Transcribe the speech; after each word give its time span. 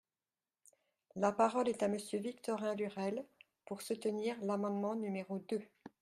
La 1.15 1.31
parole 1.31 1.69
est 1.69 1.83
à 1.83 1.87
Monsieur 1.87 2.17
Victorin 2.17 2.73
Lurel, 2.73 3.23
pour 3.65 3.83
soutenir 3.83 4.35
l’amendement 4.41 4.95
numéro 4.95 5.37
deux. 5.37 5.61